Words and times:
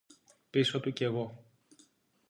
Πίσω 0.49 0.79
του 0.79 0.93
κι 0.93 1.03
εγώ 1.03 1.45